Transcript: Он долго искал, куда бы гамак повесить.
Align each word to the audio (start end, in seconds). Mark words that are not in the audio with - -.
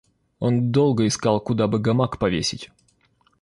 Он 0.39 0.71
долго 0.71 1.05
искал, 1.05 1.39
куда 1.39 1.67
бы 1.67 1.77
гамак 1.77 2.17
повесить. 2.17 2.71